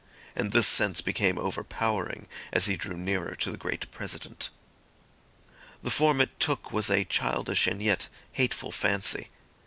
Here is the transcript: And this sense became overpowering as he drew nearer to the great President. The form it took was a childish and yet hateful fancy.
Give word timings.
And 0.35 0.51
this 0.51 0.65
sense 0.65 0.99
became 0.99 1.37
overpowering 1.37 2.27
as 2.51 2.65
he 2.65 2.75
drew 2.75 2.97
nearer 2.97 3.35
to 3.35 3.51
the 3.51 3.55
great 3.57 3.91
President. 3.91 4.49
The 5.83 5.91
form 5.91 6.19
it 6.21 6.39
took 6.39 6.71
was 6.71 6.89
a 6.89 7.03
childish 7.05 7.67
and 7.67 7.79
yet 7.83 8.07
hateful 8.31 8.71
fancy. 8.71 9.29